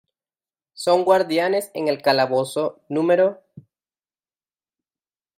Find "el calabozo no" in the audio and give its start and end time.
1.87-3.03